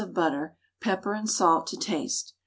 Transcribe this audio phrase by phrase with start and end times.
[0.01, 2.33] of butter, pepper and salt to taste.